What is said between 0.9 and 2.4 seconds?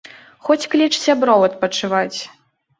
сяброў адпачываць!